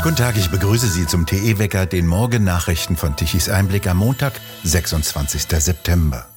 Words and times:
Guten 0.00 0.14
Tag, 0.14 0.36
ich 0.36 0.48
begrüße 0.48 0.86
Sie 0.86 1.08
zum 1.08 1.26
TE-Wecker, 1.26 1.84
den 1.84 2.06
Morgennachrichten 2.06 2.96
von 2.96 3.16
Tichys 3.16 3.48
Einblick 3.48 3.88
am 3.88 3.96
Montag, 3.96 4.40
26. 4.62 5.42
September. 5.60 6.28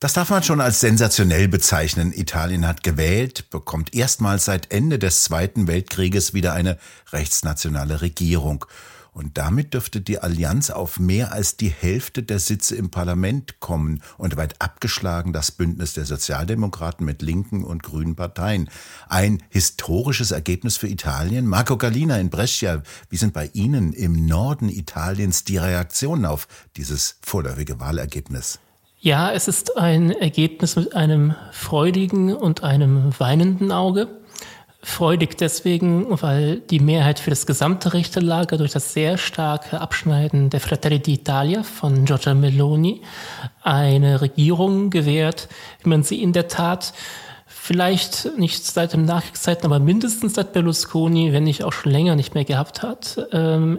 Das 0.00 0.14
darf 0.14 0.30
man 0.30 0.42
schon 0.42 0.60
als 0.60 0.80
sensationell 0.80 1.46
bezeichnen. 1.46 2.12
Italien 2.12 2.66
hat 2.66 2.82
gewählt, 2.82 3.48
bekommt 3.50 3.94
erstmals 3.94 4.46
seit 4.46 4.72
Ende 4.72 4.98
des 4.98 5.22
Zweiten 5.22 5.68
Weltkrieges 5.68 6.34
wieder 6.34 6.52
eine 6.52 6.78
rechtsnationale 7.12 8.00
Regierung. 8.00 8.64
Und 9.12 9.38
damit 9.38 9.74
dürfte 9.74 10.00
die 10.00 10.18
Allianz 10.18 10.70
auf 10.70 11.00
mehr 11.00 11.32
als 11.32 11.56
die 11.56 11.68
Hälfte 11.68 12.22
der 12.22 12.38
Sitze 12.38 12.76
im 12.76 12.90
Parlament 12.90 13.60
kommen 13.60 14.02
und 14.18 14.36
weit 14.36 14.60
abgeschlagen 14.60 15.32
das 15.32 15.50
Bündnis 15.50 15.94
der 15.94 16.04
Sozialdemokraten 16.04 17.04
mit 17.04 17.22
linken 17.22 17.64
und 17.64 17.82
grünen 17.82 18.14
Parteien. 18.14 18.70
Ein 19.08 19.42
historisches 19.48 20.30
Ergebnis 20.30 20.76
für 20.76 20.88
Italien. 20.88 21.46
Marco 21.46 21.76
Galina 21.76 22.18
in 22.18 22.30
Brescia, 22.30 22.82
wie 23.08 23.16
sind 23.16 23.32
bei 23.32 23.50
Ihnen 23.52 23.92
im 23.92 24.26
Norden 24.26 24.68
Italiens 24.68 25.44
die 25.44 25.58
Reaktionen 25.58 26.24
auf 26.24 26.46
dieses 26.76 27.16
vorläufige 27.22 27.80
Wahlergebnis? 27.80 28.60
Ja, 29.02 29.32
es 29.32 29.48
ist 29.48 29.78
ein 29.78 30.10
Ergebnis 30.10 30.76
mit 30.76 30.94
einem 30.94 31.34
freudigen 31.52 32.34
und 32.34 32.62
einem 32.62 33.14
weinenden 33.18 33.72
Auge. 33.72 34.19
Freudig 34.82 35.36
deswegen, 35.36 36.06
weil 36.22 36.56
die 36.56 36.80
Mehrheit 36.80 37.18
für 37.18 37.28
das 37.28 37.44
gesamte 37.44 37.92
rechte 37.92 38.20
Lager 38.20 38.56
durch 38.56 38.72
das 38.72 38.94
sehr 38.94 39.18
starke 39.18 39.78
Abschneiden 39.78 40.48
der 40.48 40.60
Fratelli 40.60 40.96
d'Italia 40.96 41.62
von 41.62 42.06
Giorgia 42.06 42.32
Meloni 42.32 43.02
eine 43.62 44.22
Regierung 44.22 44.88
gewährt, 44.88 45.48
wie 45.82 45.90
man 45.90 46.02
sie 46.02 46.22
in 46.22 46.32
der 46.32 46.48
Tat 46.48 46.94
vielleicht 47.46 48.38
nicht 48.38 48.64
seit 48.64 48.94
dem 48.94 49.04
Nachkriegszeiten, 49.04 49.66
aber 49.66 49.80
mindestens 49.80 50.34
seit 50.34 50.54
Berlusconi, 50.54 51.34
wenn 51.34 51.44
nicht 51.44 51.62
auch 51.62 51.72
schon 51.72 51.92
länger 51.92 52.16
nicht 52.16 52.34
mehr 52.34 52.46
gehabt 52.46 52.82
hat. 52.82 53.28
Ähm, 53.32 53.78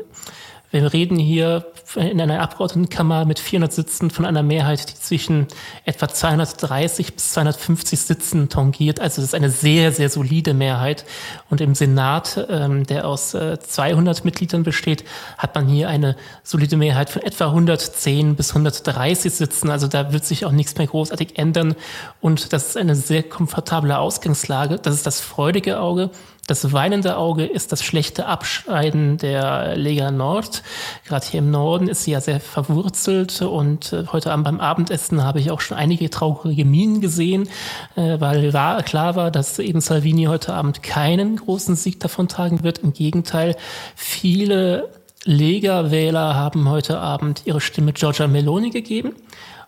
wir 0.71 0.93
reden 0.93 1.19
hier 1.19 1.65
in 1.95 2.21
einer 2.21 2.41
Abgeordnetenkammer 2.41 3.25
mit 3.25 3.39
400 3.39 3.73
Sitzen 3.73 4.09
von 4.09 4.25
einer 4.25 4.41
Mehrheit, 4.41 4.89
die 4.89 4.95
zwischen 4.95 5.47
etwa 5.83 6.07
230 6.07 7.13
bis 7.13 7.33
250 7.33 7.99
Sitzen 7.99 8.47
tangiert. 8.47 9.01
Also 9.01 9.21
das 9.21 9.29
ist 9.29 9.35
eine 9.35 9.49
sehr, 9.49 9.91
sehr 9.91 10.09
solide 10.09 10.53
Mehrheit. 10.53 11.05
Und 11.49 11.59
im 11.59 11.75
Senat, 11.75 12.47
ähm, 12.49 12.85
der 12.85 13.05
aus 13.05 13.33
äh, 13.33 13.59
200 13.59 14.23
Mitgliedern 14.23 14.63
besteht, 14.63 15.03
hat 15.37 15.55
man 15.55 15.67
hier 15.67 15.89
eine 15.89 16.15
solide 16.43 16.77
Mehrheit 16.77 17.09
von 17.09 17.21
etwa 17.21 17.47
110 17.47 18.35
bis 18.35 18.51
130 18.51 19.33
Sitzen. 19.33 19.69
Also 19.69 19.87
da 19.87 20.13
wird 20.13 20.23
sich 20.23 20.45
auch 20.45 20.51
nichts 20.51 20.77
mehr 20.77 20.87
großartig 20.87 21.37
ändern. 21.37 21.75
Und 22.21 22.53
das 22.53 22.69
ist 22.69 22.77
eine 22.77 22.95
sehr 22.95 23.23
komfortable 23.23 23.97
Ausgangslage. 23.97 24.77
Das 24.77 24.95
ist 24.95 25.05
das 25.05 25.19
freudige 25.19 25.81
Auge. 25.81 26.11
Das 26.47 26.73
weinende 26.73 27.17
Auge 27.17 27.45
ist 27.45 27.71
das 27.71 27.83
schlechte 27.83 28.25
Abschneiden 28.25 29.17
der 29.17 29.77
Lega 29.77 30.09
Nord. 30.09 30.63
Gerade 31.05 31.25
hier 31.25 31.39
im 31.39 31.51
Norden 31.51 31.87
ist 31.87 32.03
sie 32.03 32.11
ja 32.11 32.19
sehr 32.19 32.39
verwurzelt 32.39 33.41
und 33.43 33.93
äh, 33.93 34.05
heute 34.11 34.31
Abend 34.31 34.45
beim 34.45 34.59
Abendessen 34.59 35.23
habe 35.23 35.39
ich 35.39 35.51
auch 35.51 35.61
schon 35.61 35.77
einige 35.77 36.09
traurige 36.09 36.65
Minen 36.65 36.99
gesehen, 36.99 37.47
äh, 37.95 38.19
weil 38.19 38.51
klar 38.83 39.15
war, 39.15 39.29
dass 39.29 39.59
eben 39.59 39.81
Salvini 39.81 40.25
heute 40.25 40.53
Abend 40.53 40.81
keinen 40.81 41.37
großen 41.37 41.75
Sieg 41.75 41.99
davon 41.99 42.27
tragen 42.27 42.63
wird. 42.63 42.79
Im 42.79 42.93
Gegenteil, 42.93 43.55
viele 43.95 44.89
Lega-Wähler 45.23 46.33
haben 46.35 46.67
heute 46.69 46.97
Abend 46.97 47.43
ihre 47.45 47.61
Stimme 47.61 47.93
Giorgia 47.93 48.27
Meloni 48.27 48.71
gegeben 48.71 49.15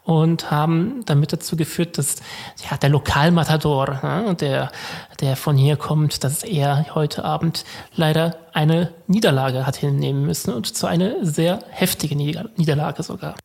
und 0.04 0.52
haben 0.52 1.02
damit 1.06 1.34
dazu 1.34 1.56
geführt, 1.56 1.98
dass 1.98 2.18
ja, 2.70 2.78
der 2.78 2.90
Lokalmatador, 2.90 4.00
ja, 4.04 4.34
der, 4.34 4.72
der 5.22 5.36
von 5.36 5.58
hier 5.58 5.78
kommt, 5.78 6.23
dass 6.23 6.44
er 6.44 6.94
heute 6.94 7.23
Abend 7.23 7.64
leider 7.96 8.38
eine 8.54 8.94
Niederlage 9.08 9.66
hat 9.66 9.78
hinnehmen 9.78 10.26
müssen 10.26 10.54
und 10.54 10.76
zu 10.76 10.88
einer 10.88 11.26
sehr 11.26 11.59
heftigen 11.70 12.18
Niederlage 12.18 13.04
sogar. 13.04 13.36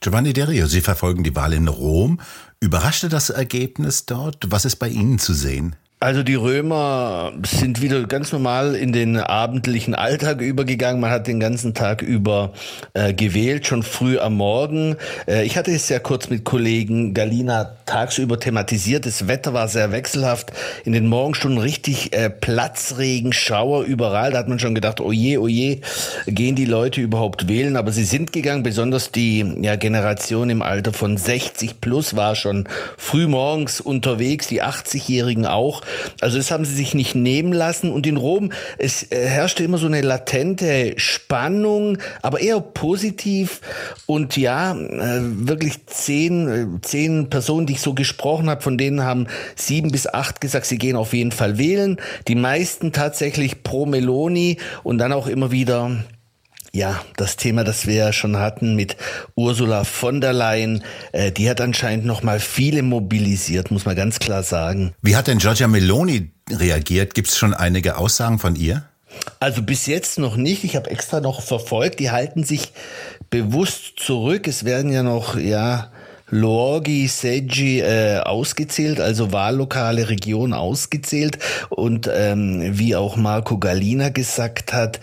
Giovanni 0.00 0.32
Derio, 0.32 0.66
Sie 0.66 0.82
verfolgen 0.82 1.24
die 1.24 1.34
Wahl 1.34 1.52
in 1.52 1.68
Rom. 1.68 2.20
Überraschte 2.60 3.08
das 3.08 3.30
Ergebnis 3.30 4.06
dort? 4.06 4.50
Was 4.50 4.64
ist 4.64 4.76
bei 4.76 4.88
Ihnen 4.88 5.18
zu 5.18 5.32
sehen? 5.32 5.74
Also 5.98 6.22
die 6.22 6.34
Römer 6.34 7.32
sind 7.46 7.80
wieder 7.80 8.02
ganz 8.02 8.30
normal 8.30 8.74
in 8.74 8.92
den 8.92 9.16
abendlichen 9.16 9.94
Alltag 9.94 10.42
übergegangen. 10.42 11.00
Man 11.00 11.10
hat 11.10 11.26
den 11.26 11.40
ganzen 11.40 11.72
Tag 11.72 12.02
über 12.02 12.52
äh, 12.92 13.14
gewählt, 13.14 13.66
schon 13.66 13.82
früh 13.82 14.18
am 14.18 14.34
Morgen. 14.34 14.96
Äh, 15.26 15.46
ich 15.46 15.56
hatte 15.56 15.70
es 15.70 15.88
ja 15.88 15.98
kurz 15.98 16.28
mit 16.28 16.44
Kollegen 16.44 17.14
Galina 17.14 17.76
tagsüber 17.86 18.38
thematisiert. 18.38 19.06
Das 19.06 19.26
Wetter 19.26 19.54
war 19.54 19.68
sehr 19.68 19.90
wechselhaft. 19.90 20.52
In 20.84 20.92
den 20.92 21.06
Morgenstunden 21.06 21.58
richtig 21.58 22.12
äh, 22.12 22.28
Platzregen, 22.28 23.32
Schauer 23.32 23.84
überall. 23.84 24.32
Da 24.32 24.38
hat 24.40 24.48
man 24.48 24.58
schon 24.58 24.74
gedacht, 24.74 25.00
oh 25.00 25.12
je, 25.12 25.38
oh 25.38 25.48
je, 25.48 25.80
gehen 26.26 26.56
die 26.56 26.66
Leute 26.66 27.00
überhaupt 27.00 27.48
wählen? 27.48 27.74
Aber 27.74 27.90
sie 27.90 28.04
sind 28.04 28.34
gegangen. 28.34 28.62
Besonders 28.62 29.12
die 29.12 29.46
ja, 29.62 29.76
Generation 29.76 30.50
im 30.50 30.60
Alter 30.60 30.92
von 30.92 31.16
60 31.16 31.80
plus 31.80 32.14
war 32.16 32.34
schon 32.34 32.68
früh 32.98 33.26
morgens 33.26 33.80
unterwegs. 33.80 34.46
Die 34.48 34.62
80-Jährigen 34.62 35.46
auch. 35.46 35.85
Also 36.20 36.38
das 36.38 36.50
haben 36.50 36.64
sie 36.64 36.74
sich 36.74 36.94
nicht 36.94 37.14
nehmen 37.14 37.52
lassen. 37.52 37.90
Und 37.90 38.06
in 38.06 38.16
Rom, 38.16 38.52
es 38.78 39.10
äh, 39.10 39.26
herrschte 39.26 39.64
immer 39.64 39.78
so 39.78 39.86
eine 39.86 40.00
latente 40.00 40.94
Spannung, 40.96 41.98
aber 42.22 42.40
eher 42.40 42.60
positiv. 42.60 43.60
Und 44.06 44.36
ja, 44.36 44.72
äh, 44.74 45.20
wirklich 45.20 45.86
zehn, 45.86 46.48
äh, 46.48 46.80
zehn 46.82 47.30
Personen, 47.30 47.66
die 47.66 47.74
ich 47.74 47.80
so 47.80 47.94
gesprochen 47.94 48.50
habe, 48.50 48.62
von 48.62 48.78
denen 48.78 49.04
haben 49.04 49.26
sieben 49.54 49.90
bis 49.90 50.06
acht 50.06 50.40
gesagt, 50.40 50.66
sie 50.66 50.78
gehen 50.78 50.96
auf 50.96 51.12
jeden 51.12 51.32
Fall 51.32 51.58
wählen. 51.58 51.98
Die 52.28 52.34
meisten 52.34 52.92
tatsächlich 52.92 53.62
pro 53.62 53.86
Meloni 53.86 54.58
und 54.82 54.98
dann 54.98 55.12
auch 55.12 55.26
immer 55.26 55.50
wieder 55.50 56.04
ja, 56.76 57.00
das 57.16 57.36
Thema, 57.36 57.64
das 57.64 57.86
wir 57.86 57.94
ja 57.94 58.12
schon 58.12 58.36
hatten 58.36 58.76
mit 58.76 58.96
Ursula 59.34 59.84
von 59.84 60.20
der 60.20 60.32
Leyen, 60.32 60.84
äh, 61.12 61.32
die 61.32 61.48
hat 61.48 61.60
anscheinend 61.60 62.04
noch 62.04 62.22
mal 62.22 62.38
viele 62.38 62.82
mobilisiert, 62.82 63.70
muss 63.70 63.86
man 63.86 63.96
ganz 63.96 64.18
klar 64.18 64.42
sagen. 64.42 64.92
Wie 65.02 65.16
hat 65.16 65.26
denn 65.26 65.38
Giorgia 65.38 65.68
Meloni 65.68 66.30
reagiert? 66.50 67.14
Gibt 67.14 67.28
es 67.28 67.36
schon 67.36 67.54
einige 67.54 67.96
Aussagen 67.96 68.38
von 68.38 68.56
ihr? 68.56 68.84
Also 69.40 69.62
bis 69.62 69.86
jetzt 69.86 70.18
noch 70.18 70.36
nicht. 70.36 70.64
Ich 70.64 70.76
habe 70.76 70.90
extra 70.90 71.20
noch 71.20 71.40
verfolgt. 71.40 72.00
Die 72.00 72.10
halten 72.10 72.44
sich 72.44 72.72
bewusst 73.30 73.98
zurück. 73.98 74.46
Es 74.46 74.64
werden 74.64 74.92
ja 74.92 75.02
noch, 75.02 75.36
ja, 75.36 75.90
Lorgi, 76.28 77.06
Seggi 77.06 77.80
äh, 77.80 78.18
ausgezählt, 78.18 79.00
also 79.00 79.32
Wahllokale, 79.32 80.08
Region 80.08 80.52
ausgezählt. 80.52 81.38
Und 81.70 82.10
ähm, 82.12 82.78
wie 82.78 82.96
auch 82.96 83.16
Marco 83.16 83.58
Galina 83.58 84.08
gesagt 84.08 84.72
hat, 84.72 85.00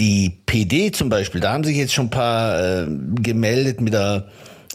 die 0.00 0.30
PD 0.46 0.90
zum 0.90 1.08
Beispiel, 1.10 1.40
da 1.40 1.52
haben 1.52 1.64
sich 1.64 1.76
jetzt 1.76 1.92
schon 1.92 2.06
ein 2.06 2.10
paar 2.10 2.58
äh, 2.58 2.86
gemeldet 3.20 3.80
mit 3.80 3.92
der 3.92 4.26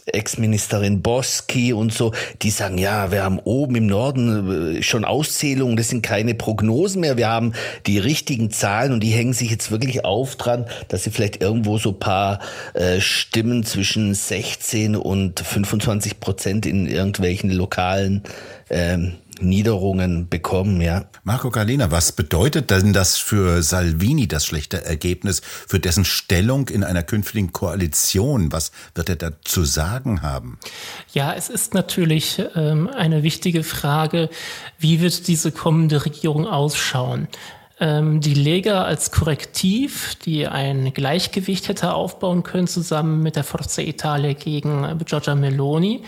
Ex-Ministerin 0.06 1.02
Boski 1.02 1.72
und 1.72 1.92
so, 1.92 2.12
die 2.42 2.50
sagen, 2.50 2.78
ja, 2.78 3.10
wir 3.10 3.24
haben 3.24 3.40
oben 3.40 3.74
im 3.74 3.86
Norden 3.86 4.76
äh, 4.76 4.82
schon 4.82 5.04
Auszählungen, 5.04 5.76
das 5.76 5.88
sind 5.88 6.02
keine 6.02 6.34
Prognosen 6.34 7.00
mehr, 7.00 7.16
wir 7.16 7.28
haben 7.28 7.54
die 7.86 7.98
richtigen 7.98 8.50
Zahlen 8.52 8.92
und 8.92 9.00
die 9.00 9.10
hängen 9.10 9.32
sich 9.32 9.50
jetzt 9.50 9.72
wirklich 9.72 10.04
auf 10.04 10.36
dran, 10.36 10.66
dass 10.88 11.02
sie 11.02 11.10
vielleicht 11.10 11.42
irgendwo 11.42 11.78
so 11.78 11.92
paar 11.92 12.38
äh, 12.74 13.00
Stimmen 13.00 13.64
zwischen 13.64 14.14
16 14.14 14.94
und 14.94 15.40
25 15.40 16.20
Prozent 16.20 16.66
in 16.66 16.86
irgendwelchen 16.86 17.50
lokalen 17.50 18.22
ähm, 18.70 19.14
Niederungen 19.40 20.28
bekommen, 20.28 20.80
ja. 20.80 21.06
Marco 21.24 21.50
Galena, 21.50 21.90
was 21.90 22.12
bedeutet 22.12 22.70
denn 22.70 22.92
das 22.92 23.18
für 23.18 23.62
Salvini, 23.62 24.28
das 24.28 24.46
schlechte 24.46 24.84
Ergebnis, 24.84 25.40
für 25.40 25.80
dessen 25.80 26.04
Stellung 26.04 26.68
in 26.68 26.84
einer 26.84 27.02
künftigen 27.02 27.52
Koalition? 27.52 28.52
Was 28.52 28.72
wird 28.94 29.08
er 29.08 29.16
da 29.16 29.30
zu 29.42 29.64
sagen 29.64 30.22
haben? 30.22 30.58
Ja, 31.12 31.34
es 31.34 31.48
ist 31.48 31.74
natürlich 31.74 32.42
ähm, 32.54 32.88
eine 32.88 33.22
wichtige 33.22 33.62
Frage, 33.62 34.30
wie 34.78 35.00
wird 35.00 35.26
diese 35.28 35.52
kommende 35.52 36.04
Regierung 36.04 36.46
ausschauen? 36.46 37.28
Ähm, 37.78 38.20
die 38.20 38.32
Lega 38.32 38.84
als 38.84 39.10
Korrektiv, 39.10 40.14
die 40.24 40.46
ein 40.46 40.94
Gleichgewicht 40.94 41.68
hätte 41.68 41.92
aufbauen 41.92 42.42
können, 42.42 42.66
zusammen 42.66 43.22
mit 43.22 43.36
der 43.36 43.44
Forza 43.44 43.82
Italia 43.82 44.32
gegen 44.32 44.98
Giorgia 45.04 45.34
Meloni, 45.34 46.02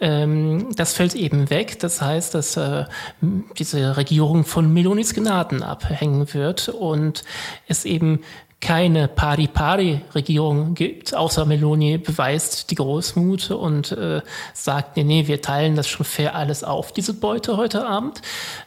ähm, 0.00 0.68
das 0.76 0.94
fällt 0.94 1.14
eben 1.14 1.50
weg. 1.50 1.78
Das 1.78 2.00
heißt, 2.00 2.34
dass 2.34 2.56
äh, 2.56 2.84
diese 3.58 3.98
Regierung 3.98 4.44
von 4.44 4.72
Melonis 4.72 5.12
Gnaden 5.12 5.62
abhängen 5.62 6.32
wird 6.32 6.70
und 6.70 7.22
es 7.68 7.84
eben 7.84 8.20
keine 8.60 9.08
Pari-Pari-Regierung 9.08 10.74
gibt, 10.74 11.14
außer 11.14 11.46
Meloni 11.46 11.96
beweist 11.96 12.70
die 12.70 12.74
Großmut 12.74 13.50
und 13.50 13.92
äh, 13.92 14.20
sagt, 14.52 14.96
nee, 14.96 15.04
nee, 15.04 15.26
wir 15.26 15.40
teilen 15.40 15.76
das 15.76 15.88
schon 15.88 16.04
fair 16.04 16.34
alles 16.34 16.62
auf, 16.62 16.92
diese 16.92 17.14
Beute 17.14 17.56
heute 17.56 17.86
Abend. 17.86 18.20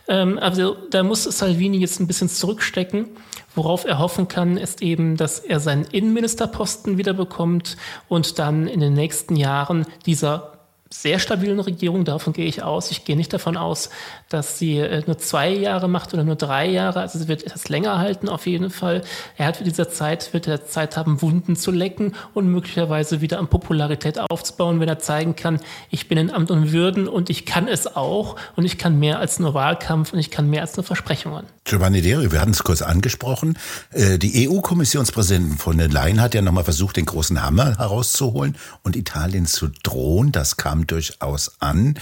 Ähm, 0.07 0.39
also 0.39 0.75
da 0.89 1.03
muss 1.03 1.23
Salvini 1.23 1.77
jetzt 1.77 1.99
ein 1.99 2.07
bisschen 2.07 2.29
zurückstecken. 2.29 3.07
Worauf 3.55 3.85
er 3.85 3.99
hoffen 3.99 4.27
kann, 4.27 4.57
ist 4.57 4.81
eben, 4.81 5.15
dass 5.15 5.37
er 5.37 5.59
seinen 5.59 5.85
Innenministerposten 5.85 6.97
wiederbekommt 6.97 7.77
und 8.07 8.39
dann 8.39 8.67
in 8.67 8.79
den 8.79 8.93
nächsten 8.93 9.35
Jahren 9.35 9.85
dieser 10.07 10.52
sehr 10.93 11.19
stabilen 11.19 11.59
Regierung, 11.59 12.05
davon 12.05 12.33
gehe 12.33 12.45
ich 12.45 12.61
aus. 12.61 12.91
Ich 12.91 13.03
gehe 13.03 13.15
nicht 13.15 13.33
davon 13.33 13.57
aus, 13.57 13.89
dass 14.29 14.59
sie 14.59 14.77
äh, 14.77 15.01
nur 15.05 15.17
zwei 15.17 15.49
Jahre 15.49 15.87
macht 15.87 16.13
oder 16.13 16.23
nur 16.23 16.35
drei 16.35 16.67
Jahre. 16.67 17.01
Also 17.01 17.19
sie 17.19 17.27
wird 17.27 17.43
etwas 17.43 17.67
länger 17.67 17.97
halten, 17.97 18.29
auf 18.29 18.45
jeden 18.45 18.69
Fall. 18.69 19.01
Er 19.35 19.47
hat 19.47 19.57
für 19.57 19.63
diese 19.63 19.89
Zeit, 19.89 20.33
wird 20.33 20.47
er 20.47 20.65
Zeit 20.65 20.95
haben, 20.95 21.21
Wunden 21.21 21.55
zu 21.55 21.71
lecken 21.71 22.13
und 22.33 22.47
möglicherweise 22.47 23.21
wieder 23.21 23.39
an 23.39 23.47
Popularität 23.47 24.19
aufzubauen, 24.19 24.79
wenn 24.79 24.87
er 24.87 24.99
zeigen 24.99 25.35
kann, 25.35 25.59
ich 25.89 26.07
bin 26.07 26.17
in 26.17 26.31
Amt 26.31 26.51
und 26.51 26.71
Würden 26.71 27.07
und 27.07 27.29
ich 27.29 27.45
kann 27.45 27.67
es 27.67 27.95
auch 27.95 28.35
und 28.55 28.65
ich 28.65 28.77
kann 28.77 28.99
mehr 28.99 29.19
als 29.19 29.39
nur 29.39 29.53
Wahlkampf 29.53 30.13
und 30.13 30.19
ich 30.19 30.29
kann 30.29 30.49
mehr 30.49 30.61
als 30.61 30.77
nur 30.77 30.83
Versprechungen. 30.83 31.45
Giovanni 31.65 32.01
Deri, 32.01 32.31
wir 32.31 32.41
hatten 32.41 32.51
es 32.51 32.63
kurz 32.63 32.81
angesprochen. 32.81 33.57
Äh, 33.91 34.19
die 34.19 34.47
EU-Kommissionspräsidentin 34.47 35.57
von 35.57 35.77
der 35.77 35.89
Leyen 35.89 36.21
hat 36.21 36.33
ja 36.35 36.41
nochmal 36.41 36.65
versucht, 36.65 36.97
den 36.97 37.05
großen 37.05 37.41
Hammer 37.41 37.77
herauszuholen 37.77 38.55
und 38.83 38.95
Italien 38.95 39.45
zu 39.45 39.69
drohen. 39.81 40.31
Das 40.31 40.57
kam 40.57 40.82
durchaus 40.85 41.53
an. 41.59 41.95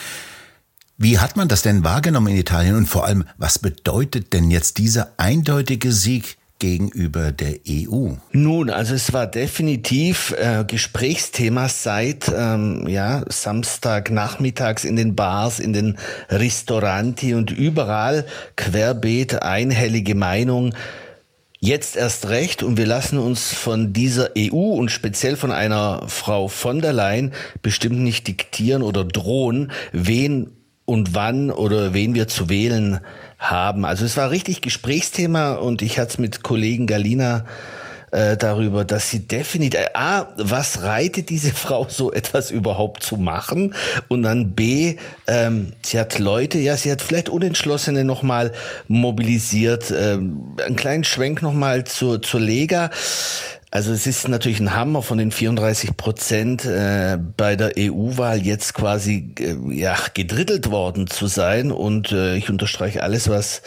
Wie 0.97 1.17
hat 1.17 1.35
man 1.35 1.47
das 1.47 1.63
denn 1.63 1.83
wahrgenommen 1.83 2.27
in 2.27 2.37
Italien 2.37 2.75
und 2.75 2.85
vor 2.85 3.05
allem, 3.05 3.23
was 3.37 3.57
bedeutet 3.57 4.33
denn 4.33 4.51
jetzt 4.51 4.77
dieser 4.77 5.13
eindeutige 5.17 5.91
Sieg 5.91 6.37
gegenüber 6.59 7.31
der 7.31 7.55
EU? 7.67 8.11
Nun, 8.31 8.69
also 8.69 8.93
es 8.93 9.11
war 9.11 9.25
definitiv 9.25 10.33
äh, 10.37 10.63
Gesprächsthema 10.63 11.67
seit 11.69 12.31
ähm, 12.33 12.87
ja, 12.87 13.23
Samstagnachmittags 13.27 14.85
in 14.85 14.95
den 14.95 15.15
Bars, 15.15 15.59
in 15.59 15.73
den 15.73 15.97
Restauranti 16.29 17.33
und 17.33 17.49
überall 17.49 18.27
querbeet 18.55 19.41
einhellige 19.41 20.13
Meinung. 20.13 20.75
Jetzt 21.63 21.95
erst 21.95 22.27
recht 22.29 22.63
und 22.63 22.77
wir 22.77 22.87
lassen 22.87 23.19
uns 23.19 23.53
von 23.53 23.93
dieser 23.93 24.31
EU 24.35 24.73
und 24.73 24.89
speziell 24.89 25.35
von 25.35 25.51
einer 25.51 26.01
Frau 26.07 26.47
von 26.47 26.81
der 26.81 26.91
Leyen 26.91 27.33
bestimmt 27.61 27.99
nicht 27.99 28.27
diktieren 28.27 28.81
oder 28.81 29.05
drohen, 29.05 29.71
wen 29.91 30.49
und 30.85 31.13
wann 31.13 31.51
oder 31.51 31.93
wen 31.93 32.15
wir 32.15 32.27
zu 32.27 32.49
wählen 32.49 32.99
haben. 33.37 33.85
Also 33.85 34.05
es 34.05 34.17
war 34.17 34.31
richtig 34.31 34.61
Gesprächsthema 34.61 35.53
und 35.53 35.83
ich 35.83 35.99
hatte 35.99 36.13
es 36.13 36.17
mit 36.17 36.41
Kollegen 36.41 36.87
Galina 36.87 37.45
äh, 38.11 38.37
darüber, 38.37 38.85
dass 38.85 39.09
sie 39.09 39.27
definitiv, 39.27 39.79
äh, 39.79 39.87
A, 39.93 40.27
was 40.37 40.83
reitet 40.83 41.29
diese 41.29 41.51
Frau 41.53 41.87
so 41.89 42.11
etwas 42.11 42.51
überhaupt 42.51 43.03
zu 43.03 43.17
machen? 43.17 43.73
Und 44.07 44.23
dann 44.23 44.51
B, 44.53 44.97
ähm, 45.27 45.73
sie 45.83 45.99
hat 45.99 46.19
Leute, 46.19 46.59
ja, 46.59 46.77
sie 46.77 46.91
hat 46.91 47.01
vielleicht 47.01 47.29
Unentschlossene 47.29 48.03
nochmal 48.03 48.51
mobilisiert. 48.87 49.91
Ähm, 49.91 50.55
einen 50.65 50.75
kleinen 50.75 51.03
Schwenk 51.03 51.41
nochmal 51.41 51.85
zur, 51.85 52.21
zur 52.21 52.39
Lega. 52.39 52.89
Also 53.73 53.93
es 53.93 54.05
ist 54.05 54.27
natürlich 54.27 54.59
ein 54.59 54.75
Hammer 54.75 55.01
von 55.01 55.17
den 55.17 55.31
34 55.31 55.95
Prozent 55.95 56.65
äh, 56.65 57.17
bei 57.37 57.55
der 57.55 57.71
EU-Wahl 57.79 58.41
jetzt 58.41 58.73
quasi 58.73 59.33
äh, 59.39 59.55
ja 59.73 59.95
gedrittelt 60.13 60.71
worden 60.71 61.07
zu 61.07 61.27
sein. 61.27 61.71
Und 61.71 62.11
äh, 62.11 62.35
ich 62.35 62.49
unterstreiche 62.49 63.01
alles, 63.01 63.29
was 63.29 63.61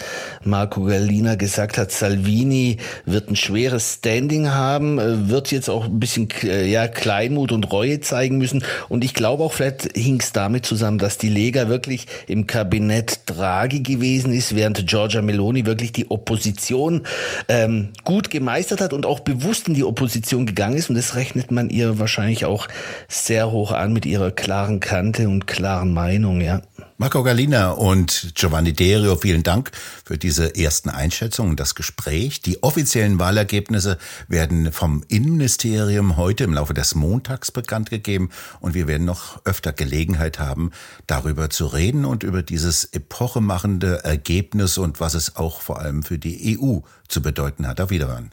Marco 0.45 0.85
Gallina 0.85 1.37
gesagt 1.37 1.79
hat. 1.79 1.91
Salvini 1.91 2.77
wird 3.07 3.31
ein 3.31 3.37
schweres 3.37 3.95
Standing 3.95 4.51
haben, 4.51 4.99
äh, 4.99 5.31
wird 5.31 5.51
jetzt 5.51 5.71
auch 5.71 5.87
ein 5.87 5.99
bisschen 5.99 6.29
äh, 6.43 6.67
ja 6.67 6.87
Kleinmut 6.87 7.51
und 7.51 7.73
Reue 7.73 8.01
zeigen 8.01 8.37
müssen. 8.37 8.63
Und 8.91 9.05
ich 9.05 9.15
glaube 9.15 9.43
auch, 9.43 9.55
vielleicht 9.55 9.97
hing 9.97 10.21
es 10.21 10.33
damit 10.33 10.67
zusammen, 10.67 10.99
dass 10.99 11.17
die 11.17 11.31
Lega 11.31 11.71
wirklich 11.71 12.09
im 12.27 12.47
Kabinett 12.47 13.21
Draghi 13.25 13.81
gewesen 13.81 14.35
ist, 14.35 14.55
während 14.55 14.87
Giorgia 14.87 15.23
Meloni 15.23 15.65
wirklich 15.65 15.93
die 15.93 16.11
Opposition 16.11 17.07
ähm, 17.49 17.89
gut 18.05 18.29
gemeistert 18.29 18.83
hat 18.83 18.93
und 18.93 19.07
auch 19.07 19.21
bewusst 19.21 19.67
in 19.69 19.73
die 19.73 19.94
Opposition 19.95 20.45
gegangen 20.45 20.77
ist 20.77 20.91
und 20.91 20.97
das 20.97 21.15
rechnet 21.15 21.53
man 21.53 21.71
ihr 21.71 22.01
wahrscheinlich 22.01 22.45
auch 22.47 22.67
sehr 23.07 23.53
hoch 23.53 23.71
an 23.71 23.93
mit 23.93 24.07
ihrer 24.07 24.33
klaren 24.33 24.81
Kante 24.81 25.29
und 25.29 25.47
klaren 25.47 25.95
Meinung, 25.95 26.41
ja. 26.41 26.63
Marco 26.97 27.23
Galina 27.23 27.71
und 27.71 28.33
Giovanni 28.35 28.73
Derio, 28.73 29.17
vielen 29.17 29.43
Dank 29.43 29.71
für 30.05 30.19
diese 30.19 30.57
ersten 30.57 30.91
Einschätzungen 30.91 31.51
und 31.51 31.61
das 31.61 31.75
Gespräch. 31.75 32.41
Die 32.41 32.63
offiziellen 32.63 33.19
Wahlergebnisse 33.19 33.99
werden 34.27 34.73
vom 34.73 35.05
Innenministerium 35.09 36.17
heute 36.17 36.45
im 36.45 36.55
Laufe 36.55 36.75
des 36.75 36.95
Montags 36.95 37.53
bekannt 37.53 37.91
gegeben 37.91 38.31
und 38.61 38.75
wir 38.75 38.89
werden 38.89 39.05
noch 39.05 39.45
öfter 39.45 39.73
Gelegenheit 39.73 40.41
haben, 40.41 40.71
darüber 41.07 41.51
zu 41.51 41.67
reden 41.67 42.05
und 42.05 42.25
über 42.25 42.43
dieses 42.43 42.85
epochemachende 42.85 44.05
Ergebnis 44.05 44.77
und 44.77 44.99
was 44.99 45.15
es 45.15 45.37
auch 45.37 45.63
vor 45.63 45.81
allem 45.81 46.03
für 46.03 46.19
die 46.19 46.59
EU 46.59 46.79
zu 47.07 47.23
bedeuten 47.23 47.67
hat. 47.67 47.81
Auf 47.81 47.91
Wiederhören. 47.91 48.33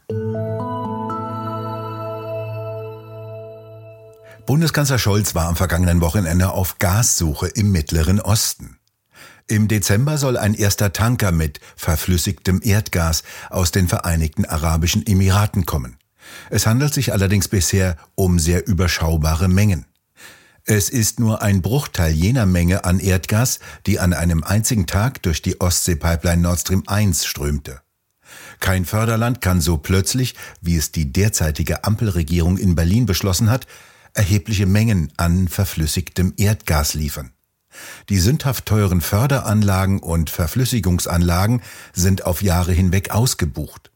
Bundeskanzler 4.46 4.98
Scholz 4.98 5.36
war 5.36 5.48
am 5.48 5.56
vergangenen 5.56 6.02
Wochenende 6.02 6.52
auf 6.52 6.80
Gassuche 6.80 7.48
im 7.48 7.72
Mittleren 7.72 8.20
Osten. 8.20 8.78
Im 9.48 9.68
Dezember 9.68 10.18
soll 10.18 10.38
ein 10.38 10.54
erster 10.54 10.94
Tanker 10.94 11.32
mit 11.32 11.60
verflüssigtem 11.76 12.60
Erdgas 12.64 13.24
aus 13.50 13.72
den 13.72 13.88
Vereinigten 13.88 14.46
Arabischen 14.46 15.06
Emiraten 15.06 15.66
kommen. 15.66 15.98
Es 16.50 16.66
handelt 16.66 16.94
sich 16.94 17.14
allerdings 17.14 17.48
bisher 17.50 17.98
um 18.16 18.40
sehr 18.40 18.68
überschaubare 18.68 19.48
Mengen. 19.48 19.86
Es 20.64 20.90
ist 20.90 21.20
nur 21.20 21.42
ein 21.42 21.62
Bruchteil 21.62 22.12
jener 22.12 22.46
Menge 22.46 22.84
an 22.86 23.00
Erdgas, 23.00 23.60
die 23.86 24.00
an 24.00 24.14
einem 24.14 24.44
einzigen 24.44 24.88
Tag 24.88 25.22
durch 25.24 25.42
die 25.42 25.60
Ostsee-Pipeline 25.60 26.42
Nord 26.42 26.60
Stream 26.60 26.84
1 26.88 27.26
strömte. 27.26 27.82
Kein 28.60 28.86
Förderland 28.86 29.42
kann 29.42 29.60
so 29.60 29.78
plötzlich, 29.78 30.36
wie 30.62 30.78
es 30.78 30.92
die 30.92 31.12
derzeitige 31.12 31.84
Ampelregierung 31.84 32.58
in 32.58 32.76
Berlin 32.76 33.06
beschlossen 33.06 33.50
hat, 33.50 33.68
erhebliche 34.14 34.66
Mengen 34.66 35.12
an 35.18 35.48
verflüssigtem 35.48 36.34
Erdgas 36.38 36.94
liefern. 36.94 37.32
Die 38.10 38.20
sündhaft 38.20 38.66
teuren 38.66 39.02
Förderanlagen 39.02 40.00
und 40.00 40.30
Verflüssigungsanlagen 40.30 41.62
sind 41.94 42.26
auf 42.26 42.42
Jahre 42.42 42.74
hinweg 42.74 43.12
ausgebucht. 43.12 43.92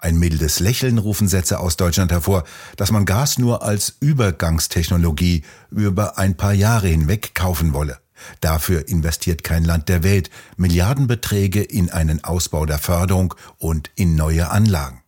Ein 0.00 0.18
mildes 0.18 0.60
Lächeln 0.60 0.98
rufen 0.98 1.28
Sätze 1.28 1.58
aus 1.58 1.76
Deutschland 1.76 2.12
hervor, 2.12 2.44
dass 2.76 2.90
man 2.90 3.06
Gas 3.06 3.38
nur 3.38 3.62
als 3.62 3.96
Übergangstechnologie 4.00 5.42
über 5.70 6.18
ein 6.18 6.36
paar 6.36 6.52
Jahre 6.52 6.88
hinweg 6.88 7.34
kaufen 7.34 7.72
wolle. 7.72 7.98
Dafür 8.40 8.88
investiert 8.88 9.44
kein 9.44 9.64
Land 9.64 9.88
der 9.88 10.02
Welt 10.02 10.30
Milliardenbeträge 10.56 11.62
in 11.62 11.90
einen 11.90 12.22
Ausbau 12.22 12.66
der 12.66 12.78
Förderung 12.78 13.34
und 13.56 13.90
in 13.94 14.14
neue 14.14 14.50
Anlagen. 14.50 15.02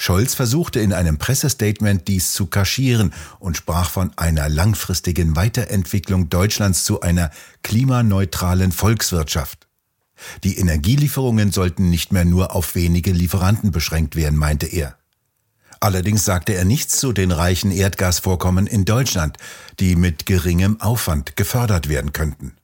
Scholz 0.00 0.34
versuchte 0.34 0.78
in 0.80 0.92
einem 0.92 1.18
Pressestatement 1.18 2.06
dies 2.06 2.32
zu 2.32 2.46
kaschieren 2.46 3.12
und 3.40 3.56
sprach 3.56 3.90
von 3.90 4.12
einer 4.16 4.48
langfristigen 4.48 5.34
Weiterentwicklung 5.34 6.30
Deutschlands 6.30 6.84
zu 6.84 7.00
einer 7.00 7.30
klimaneutralen 7.62 8.70
Volkswirtschaft. 8.70 9.66
Die 10.44 10.58
Energielieferungen 10.58 11.52
sollten 11.52 11.90
nicht 11.90 12.12
mehr 12.12 12.24
nur 12.24 12.54
auf 12.54 12.74
wenige 12.74 13.12
Lieferanten 13.12 13.72
beschränkt 13.72 14.14
werden, 14.16 14.38
meinte 14.38 14.66
er. 14.66 14.96
Allerdings 15.80 16.24
sagte 16.24 16.54
er 16.54 16.64
nichts 16.64 16.98
zu 16.98 17.12
den 17.12 17.30
reichen 17.30 17.70
Erdgasvorkommen 17.70 18.66
in 18.66 18.84
Deutschland, 18.84 19.36
die 19.78 19.94
mit 19.94 20.26
geringem 20.26 20.80
Aufwand 20.80 21.36
gefördert 21.36 21.88
werden 21.88 22.12
könnten. 22.12 22.54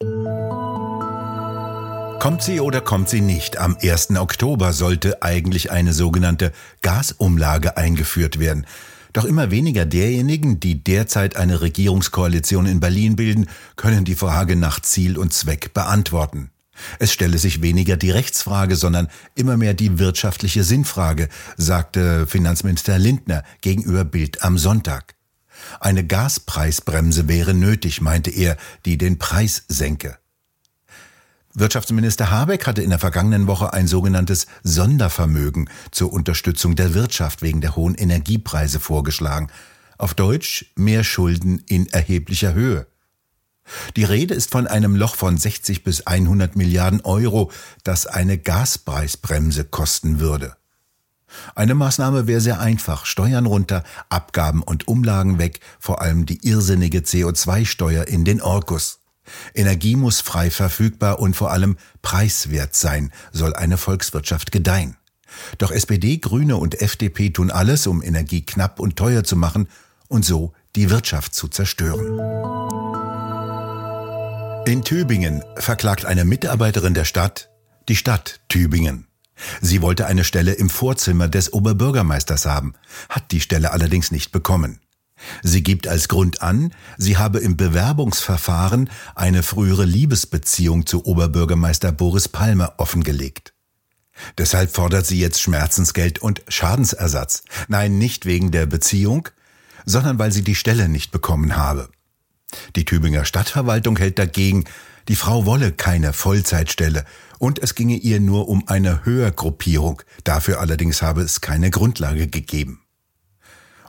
Kommt 2.24 2.42
sie 2.42 2.58
oder 2.58 2.80
kommt 2.80 3.10
sie 3.10 3.20
nicht? 3.20 3.58
Am 3.58 3.76
1. 3.82 4.12
Oktober 4.16 4.72
sollte 4.72 5.22
eigentlich 5.22 5.70
eine 5.70 5.92
sogenannte 5.92 6.52
Gasumlage 6.80 7.76
eingeführt 7.76 8.38
werden. 8.38 8.64
Doch 9.12 9.26
immer 9.26 9.50
weniger 9.50 9.84
derjenigen, 9.84 10.58
die 10.58 10.82
derzeit 10.82 11.36
eine 11.36 11.60
Regierungskoalition 11.60 12.64
in 12.64 12.80
Berlin 12.80 13.16
bilden, 13.16 13.46
können 13.76 14.06
die 14.06 14.14
Frage 14.14 14.56
nach 14.56 14.80
Ziel 14.80 15.18
und 15.18 15.34
Zweck 15.34 15.74
beantworten. 15.74 16.50
Es 16.98 17.12
stelle 17.12 17.36
sich 17.36 17.60
weniger 17.60 17.98
die 17.98 18.10
Rechtsfrage, 18.10 18.76
sondern 18.76 19.08
immer 19.34 19.58
mehr 19.58 19.74
die 19.74 19.98
wirtschaftliche 19.98 20.64
Sinnfrage, 20.64 21.28
sagte 21.58 22.26
Finanzminister 22.26 22.98
Lindner 22.98 23.42
gegenüber 23.60 24.06
Bild 24.06 24.42
am 24.42 24.56
Sonntag. 24.56 25.14
Eine 25.78 26.06
Gaspreisbremse 26.06 27.28
wäre 27.28 27.52
nötig, 27.52 28.00
meinte 28.00 28.30
er, 28.30 28.56
die 28.86 28.96
den 28.96 29.18
Preis 29.18 29.64
senke. 29.68 30.16
Wirtschaftsminister 31.56 32.32
Habeck 32.32 32.66
hatte 32.66 32.82
in 32.82 32.90
der 32.90 32.99
vergangenen 32.99 33.46
Woche 33.46 33.73
ein 33.73 33.87
sogenanntes 33.87 34.49
Sondervermögen 34.64 35.70
zur 35.92 36.12
Unterstützung 36.12 36.75
der 36.75 36.94
Wirtschaft 36.94 37.42
wegen 37.42 37.61
der 37.61 37.76
hohen 37.76 37.94
Energiepreise 37.94 38.80
vorgeschlagen. 38.80 39.49
Auf 39.96 40.14
Deutsch 40.14 40.73
mehr 40.75 41.04
Schulden 41.04 41.61
in 41.68 41.87
erheblicher 41.87 42.54
Höhe. 42.54 42.88
Die 43.94 44.02
Rede 44.02 44.34
ist 44.34 44.50
von 44.50 44.66
einem 44.66 44.96
Loch 44.96 45.14
von 45.14 45.38
60 45.38 45.84
bis 45.84 46.04
100 46.08 46.56
Milliarden 46.56 47.00
Euro, 47.02 47.52
das 47.84 48.06
eine 48.06 48.37
Gaspreisbremse 48.37 49.64
kosten 49.64 50.18
würde. 50.18 50.56
Eine 51.54 51.75
Maßnahme 51.75 52.26
wäre 52.26 52.40
sehr 52.40 52.58
einfach. 52.58 53.06
Steuern 53.06 53.46
runter, 53.46 53.84
Abgaben 54.08 54.62
und 54.62 54.88
Umlagen 54.88 55.38
weg, 55.38 55.61
vor 55.78 56.02
allem 56.02 56.26
die 56.26 56.46
irrsinnige 56.46 57.00
CO2-Steuer 57.00 58.08
in 58.08 58.25
den 58.25 58.42
Orkus. 58.42 59.03
Energie 59.54 59.96
muss 59.96 60.20
frei 60.20 60.50
verfügbar 60.50 61.18
und 61.18 61.34
vor 61.34 61.50
allem 61.50 61.76
preiswert 62.02 62.74
sein, 62.74 63.12
soll 63.32 63.54
eine 63.54 63.76
Volkswirtschaft 63.76 64.52
gedeihen. 64.52 64.96
Doch 65.58 65.70
SPD, 65.70 66.18
Grüne 66.18 66.56
und 66.56 66.80
FDP 66.80 67.30
tun 67.30 67.50
alles, 67.50 67.86
um 67.86 68.02
Energie 68.02 68.42
knapp 68.42 68.78
und 68.78 68.96
teuer 68.96 69.24
zu 69.24 69.36
machen 69.36 69.68
und 70.08 70.24
so 70.24 70.52
die 70.76 70.90
Wirtschaft 70.90 71.34
zu 71.34 71.48
zerstören. 71.48 72.20
In 74.66 74.82
Tübingen 74.82 75.44
verklagt 75.56 76.04
eine 76.04 76.24
Mitarbeiterin 76.24 76.94
der 76.94 77.04
Stadt 77.04 77.50
die 77.88 77.96
Stadt 77.96 78.40
Tübingen. 78.48 79.06
Sie 79.60 79.82
wollte 79.82 80.06
eine 80.06 80.24
Stelle 80.24 80.52
im 80.52 80.70
Vorzimmer 80.70 81.28
des 81.28 81.52
Oberbürgermeisters 81.52 82.46
haben, 82.46 82.74
hat 83.08 83.30
die 83.32 83.40
Stelle 83.40 83.72
allerdings 83.72 84.10
nicht 84.10 84.32
bekommen. 84.32 84.80
Sie 85.42 85.62
gibt 85.62 85.88
als 85.88 86.08
Grund 86.08 86.42
an, 86.42 86.72
sie 86.98 87.16
habe 87.16 87.38
im 87.38 87.56
Bewerbungsverfahren 87.56 88.90
eine 89.14 89.42
frühere 89.42 89.84
Liebesbeziehung 89.84 90.86
zu 90.86 91.04
Oberbürgermeister 91.04 91.92
Boris 91.92 92.28
Palmer 92.28 92.74
offengelegt. 92.78 93.54
Deshalb 94.38 94.74
fordert 94.74 95.06
sie 95.06 95.18
jetzt 95.18 95.40
Schmerzensgeld 95.40 96.20
und 96.20 96.42
Schadensersatz. 96.48 97.42
Nein, 97.68 97.98
nicht 97.98 98.26
wegen 98.26 98.50
der 98.50 98.66
Beziehung, 98.66 99.28
sondern 99.84 100.18
weil 100.18 100.32
sie 100.32 100.42
die 100.42 100.54
Stelle 100.54 100.88
nicht 100.88 101.10
bekommen 101.10 101.56
habe. 101.56 101.88
Die 102.76 102.84
Tübinger 102.84 103.24
Stadtverwaltung 103.24 103.96
hält 103.96 104.18
dagegen, 104.18 104.64
die 105.08 105.16
Frau 105.16 105.44
wolle 105.44 105.72
keine 105.72 106.12
Vollzeitstelle 106.12 107.04
und 107.38 107.58
es 107.58 107.74
ginge 107.74 107.96
ihr 107.96 108.20
nur 108.20 108.48
um 108.48 108.66
eine 108.68 109.04
Höhergruppierung, 109.04 110.02
dafür 110.22 110.60
allerdings 110.60 111.02
habe 111.02 111.22
es 111.22 111.40
keine 111.40 111.70
Grundlage 111.70 112.28
gegeben. 112.28 112.83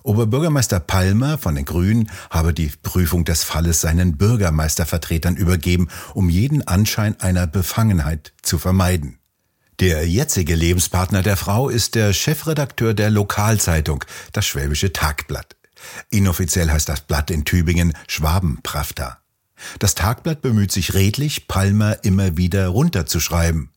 Oberbürgermeister 0.05 0.79
Palmer 0.79 1.39
von 1.39 1.55
den 1.55 1.65
Grünen 1.65 2.12
habe 2.29 2.53
die 2.53 2.71
Prüfung 2.83 3.25
des 3.25 3.43
Falles 3.43 3.81
seinen 3.81 4.17
Bürgermeistervertretern 4.17 5.35
übergeben, 5.35 5.88
um 6.13 6.29
jeden 6.29 6.65
Anschein 6.67 7.19
einer 7.21 7.47
Befangenheit 7.47 8.31
zu 8.43 8.59
vermeiden. 8.59 9.17
Der 9.79 10.07
jetzige 10.07 10.53
Lebenspartner 10.53 11.24
der 11.24 11.38
Frau 11.38 11.69
ist 11.69 11.95
der 11.95 12.13
Chefredakteur 12.13 12.93
der 12.93 13.09
Lokalzeitung, 13.09 14.05
das 14.31 14.45
Schwäbische 14.45 14.93
Tagblatt. 14.93 15.55
Inoffiziell 16.12 16.69
heißt 16.69 16.88
das 16.88 17.01
Blatt 17.01 17.31
in 17.31 17.43
Tübingen 17.43 17.93
Schwabenpravda. 18.07 19.17
Das 19.79 19.95
Tagblatt 19.95 20.41
bemüht 20.41 20.71
sich 20.71 20.93
redlich, 20.93 21.47
Palmer 21.47 22.03
immer 22.03 22.38
wieder 22.38 22.67
runterzuschreiben. 22.67 23.71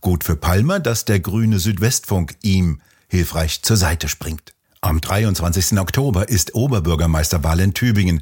Gut 0.00 0.24
für 0.24 0.36
Palmer, 0.36 0.80
dass 0.80 1.04
der 1.04 1.20
grüne 1.20 1.58
Südwestfunk 1.58 2.36
ihm 2.40 2.80
hilfreich 3.08 3.60
zur 3.62 3.76
Seite 3.76 4.08
springt. 4.08 4.54
Am 4.84 5.00
23. 5.00 5.78
Oktober 5.78 6.28
ist 6.28 6.56
Oberbürgermeisterwahl 6.56 7.60
in 7.60 7.72
Tübingen. 7.72 8.20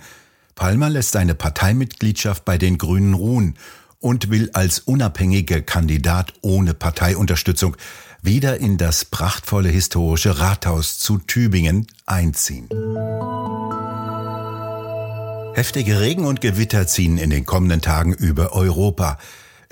Palmer 0.54 0.90
lässt 0.90 1.12
seine 1.12 1.34
Parteimitgliedschaft 1.34 2.44
bei 2.44 2.58
den 2.58 2.76
Grünen 2.76 3.14
ruhen 3.14 3.56
und 3.98 4.28
will 4.28 4.50
als 4.52 4.78
unabhängiger 4.78 5.62
Kandidat 5.62 6.34
ohne 6.42 6.74
Parteiunterstützung 6.74 7.78
wieder 8.20 8.58
in 8.58 8.76
das 8.76 9.06
prachtvolle 9.06 9.70
historische 9.70 10.38
Rathaus 10.38 10.98
zu 10.98 11.16
Tübingen 11.16 11.86
einziehen. 12.04 12.68
Heftige 15.54 15.98
Regen 15.98 16.26
und 16.26 16.42
Gewitter 16.42 16.86
ziehen 16.86 17.16
in 17.16 17.30
den 17.30 17.46
kommenden 17.46 17.80
Tagen 17.80 18.12
über 18.12 18.52
Europa. 18.52 19.18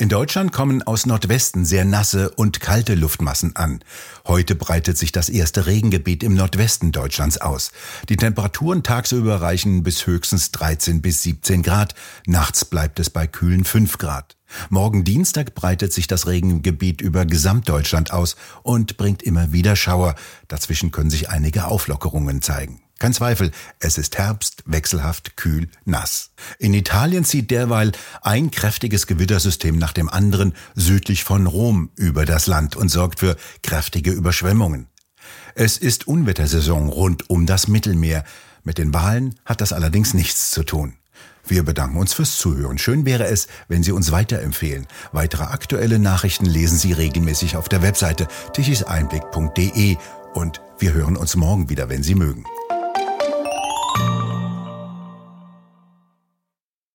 In 0.00 0.08
Deutschland 0.08 0.52
kommen 0.52 0.84
aus 0.84 1.06
Nordwesten 1.06 1.64
sehr 1.64 1.84
nasse 1.84 2.30
und 2.30 2.60
kalte 2.60 2.94
Luftmassen 2.94 3.56
an. 3.56 3.80
Heute 4.28 4.54
breitet 4.54 4.96
sich 4.96 5.10
das 5.10 5.28
erste 5.28 5.66
Regengebiet 5.66 6.22
im 6.22 6.34
Nordwesten 6.34 6.92
Deutschlands 6.92 7.40
aus. 7.40 7.72
Die 8.08 8.16
Temperaturen 8.16 8.84
tagsüber 8.84 9.42
reichen 9.42 9.82
bis 9.82 10.06
höchstens 10.06 10.52
13 10.52 11.02
bis 11.02 11.24
17 11.24 11.64
Grad. 11.64 11.96
Nachts 12.26 12.64
bleibt 12.64 13.00
es 13.00 13.10
bei 13.10 13.26
kühlen 13.26 13.64
5 13.64 13.98
Grad. 13.98 14.36
Morgen 14.70 15.02
Dienstag 15.02 15.56
breitet 15.56 15.92
sich 15.92 16.06
das 16.06 16.28
Regengebiet 16.28 17.00
über 17.00 17.26
Gesamtdeutschland 17.26 18.12
aus 18.12 18.36
und 18.62 18.98
bringt 18.98 19.24
immer 19.24 19.50
wieder 19.50 19.74
Schauer. 19.74 20.14
Dazwischen 20.46 20.92
können 20.92 21.10
sich 21.10 21.28
einige 21.28 21.64
Auflockerungen 21.64 22.40
zeigen. 22.40 22.80
Kein 22.98 23.14
Zweifel, 23.14 23.52
es 23.78 23.96
ist 23.96 24.18
Herbst, 24.18 24.64
wechselhaft, 24.66 25.36
kühl, 25.36 25.68
nass. 25.84 26.30
In 26.58 26.74
Italien 26.74 27.24
zieht 27.24 27.50
derweil 27.50 27.92
ein 28.22 28.50
kräftiges 28.50 29.06
Gewittersystem 29.06 29.78
nach 29.78 29.92
dem 29.92 30.08
anderen 30.08 30.52
südlich 30.74 31.22
von 31.22 31.46
Rom 31.46 31.90
über 31.94 32.24
das 32.24 32.48
Land 32.48 32.74
und 32.74 32.88
sorgt 32.88 33.20
für 33.20 33.36
kräftige 33.62 34.10
Überschwemmungen. 34.10 34.88
Es 35.54 35.76
ist 35.76 36.08
Unwettersaison 36.08 36.88
rund 36.88 37.30
um 37.30 37.46
das 37.46 37.68
Mittelmeer. 37.68 38.24
Mit 38.64 38.78
den 38.78 38.92
Wahlen 38.92 39.36
hat 39.44 39.60
das 39.60 39.72
allerdings 39.72 40.12
nichts 40.12 40.50
zu 40.50 40.64
tun. 40.64 40.94
Wir 41.46 41.62
bedanken 41.62 41.98
uns 41.98 42.12
fürs 42.12 42.36
Zuhören. 42.36 42.78
Schön 42.78 43.06
wäre 43.06 43.26
es, 43.26 43.46
wenn 43.68 43.82
Sie 43.82 43.92
uns 43.92 44.10
weiterempfehlen. 44.10 44.86
Weitere 45.12 45.44
aktuelle 45.44 45.98
Nachrichten 45.98 46.46
lesen 46.46 46.76
Sie 46.76 46.92
regelmäßig 46.92 47.56
auf 47.56 47.68
der 47.68 47.80
Webseite 47.80 48.26
tichiseinblick.de 48.52 49.96
und 50.34 50.60
wir 50.78 50.92
hören 50.92 51.16
uns 51.16 51.36
morgen 51.36 51.70
wieder, 51.70 51.88
wenn 51.88 52.02
Sie 52.02 52.14
mögen. 52.14 52.44